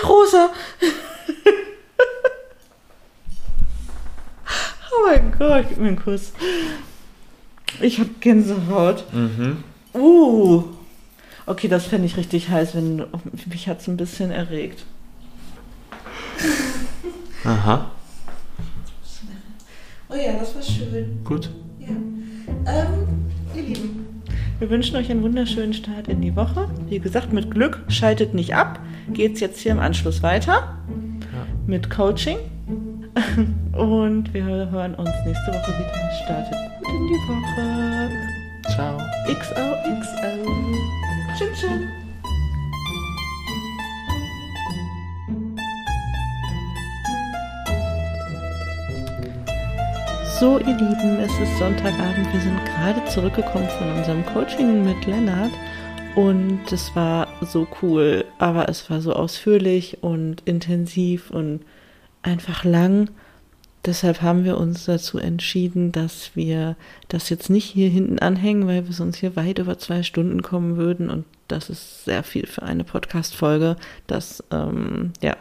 Rosa. 0.07 0.49
Oh 4.93 5.07
mein 5.07 5.31
Gott, 5.37 5.65
gib 5.69 5.77
mir 5.77 5.87
einen 5.89 6.01
Kuss. 6.01 6.33
Ich 7.79 7.99
hab 7.99 8.19
Gänsehaut. 8.19 9.05
Mhm. 9.13 9.63
Uh. 9.93 10.63
Okay, 11.45 11.67
das 11.67 11.85
fände 11.85 12.05
ich 12.05 12.17
richtig 12.17 12.49
heiß, 12.49 12.75
wenn 12.75 13.05
mich 13.47 13.67
hat's 13.67 13.87
ein 13.87 13.97
bisschen 13.97 14.31
erregt. 14.31 14.85
Aha. 17.43 17.91
Oh 20.09 20.15
ja, 20.15 20.33
das 20.33 20.53
war 20.55 20.61
schön. 20.61 21.23
Gut. 21.23 21.49
Wir 24.61 24.69
wünschen 24.69 24.95
euch 24.95 25.09
einen 25.09 25.23
wunderschönen 25.23 25.73
Start 25.73 26.07
in 26.07 26.21
die 26.21 26.35
Woche. 26.35 26.69
Wie 26.87 26.99
gesagt, 26.99 27.33
mit 27.33 27.49
Glück 27.49 27.83
schaltet 27.87 28.35
nicht 28.35 28.53
ab. 28.55 28.79
Geht's 29.11 29.39
jetzt 29.39 29.59
hier 29.59 29.71
im 29.71 29.79
Anschluss 29.79 30.21
weiter 30.21 30.77
Ja. 31.33 31.45
mit 31.65 31.89
Coaching. 31.89 32.37
Und 33.73 34.31
wir 34.33 34.45
hören 34.45 34.93
uns 34.95 35.09
nächste 35.25 35.51
Woche 35.51 35.71
wieder. 35.79 36.11
Startet 36.23 36.53
gut 36.79 36.89
in 36.93 37.07
die 37.07 37.21
Woche. 37.27 38.09
Ciao. 38.73 38.97
XOXO. 39.27 40.51
Tschüss, 41.37 41.59
tschüss. 41.59 42.00
So, 50.41 50.57
ihr 50.57 50.75
Lieben, 50.75 51.19
es 51.19 51.31
ist 51.39 51.59
Sonntagabend. 51.59 52.33
Wir 52.33 52.41
sind 52.41 52.65
gerade 52.65 53.05
zurückgekommen 53.05 53.69
von 53.77 53.91
unserem 53.91 54.25
Coaching 54.25 54.83
mit 54.83 55.05
Lennart. 55.05 55.51
Und 56.15 56.61
es 56.71 56.95
war 56.95 57.27
so 57.41 57.67
cool, 57.83 58.25
aber 58.39 58.67
es 58.67 58.89
war 58.89 59.01
so 59.01 59.13
ausführlich 59.13 59.99
und 60.01 60.41
intensiv 60.45 61.29
und 61.29 61.59
einfach 62.23 62.63
lang. 62.63 63.11
Deshalb 63.85 64.23
haben 64.23 64.43
wir 64.43 64.57
uns 64.57 64.85
dazu 64.85 65.19
entschieden, 65.19 65.91
dass 65.91 66.31
wir 66.35 66.75
das 67.07 67.29
jetzt 67.29 67.51
nicht 67.51 67.65
hier 67.65 67.89
hinten 67.89 68.17
anhängen, 68.17 68.65
weil 68.65 68.87
wir 68.87 68.95
sonst 68.95 69.17
hier 69.17 69.35
weit 69.35 69.59
über 69.59 69.77
zwei 69.77 70.01
Stunden 70.01 70.41
kommen 70.41 70.75
würden. 70.75 71.11
Und 71.11 71.25
das 71.51 71.69
ist 71.69 72.05
sehr 72.05 72.23
viel 72.23 72.47
für 72.47 72.63
eine 72.63 72.83
Podcast-Folge. 72.83 73.75
Das 74.07 74.43
ähm, 74.51 75.11
ja, 75.21 75.35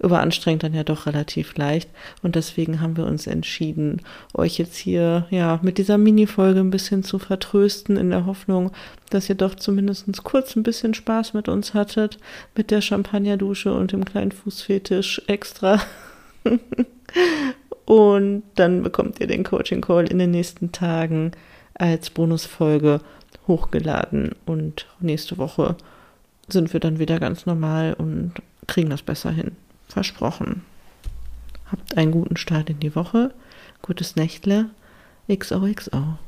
überanstrengt 0.00 0.62
dann 0.62 0.74
ja 0.74 0.84
doch 0.84 1.06
relativ 1.06 1.56
leicht. 1.56 1.88
Und 2.22 2.34
deswegen 2.34 2.80
haben 2.80 2.96
wir 2.96 3.06
uns 3.06 3.26
entschieden, 3.26 4.02
euch 4.34 4.58
jetzt 4.58 4.76
hier 4.76 5.26
ja 5.30 5.60
mit 5.62 5.78
dieser 5.78 5.98
Mini-Folge 5.98 6.60
ein 6.60 6.70
bisschen 6.70 7.04
zu 7.04 7.18
vertrösten, 7.18 7.96
in 7.96 8.10
der 8.10 8.26
Hoffnung, 8.26 8.72
dass 9.10 9.28
ihr 9.28 9.36
doch 9.36 9.54
zumindest 9.54 10.24
kurz 10.24 10.56
ein 10.56 10.62
bisschen 10.62 10.94
Spaß 10.94 11.34
mit 11.34 11.48
uns 11.48 11.74
hattet, 11.74 12.18
mit 12.56 12.70
der 12.70 12.80
Champagnerdusche 12.80 13.72
und 13.72 13.92
dem 13.92 14.04
kleinen 14.04 14.32
Fußfetisch 14.32 15.22
extra. 15.26 15.80
Und 17.84 18.44
dann 18.54 18.82
bekommt 18.82 19.20
ihr 19.20 19.26
den 19.26 19.44
Coaching 19.44 19.80
Call 19.80 20.06
in 20.06 20.18
den 20.18 20.30
nächsten 20.30 20.72
Tagen 20.72 21.32
als 21.74 22.10
Bonusfolge 22.10 23.00
hochgeladen. 23.46 24.34
Und 24.46 24.86
nächste 25.00 25.38
Woche 25.38 25.76
sind 26.48 26.72
wir 26.72 26.80
dann 26.80 26.98
wieder 26.98 27.18
ganz 27.20 27.46
normal 27.46 27.94
und 27.94 28.34
kriegen 28.66 28.90
das 28.90 29.02
besser 29.02 29.30
hin. 29.30 29.56
Versprochen. 29.88 30.62
Habt 31.70 31.96
einen 31.96 32.12
guten 32.12 32.36
Start 32.36 32.70
in 32.70 32.80
die 32.80 32.94
Woche. 32.94 33.32
Gutes 33.80 34.16
Nächtle. 34.16 34.70
XOXO. 35.28 36.18